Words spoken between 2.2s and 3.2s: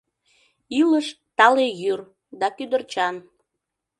да кӱдырчан.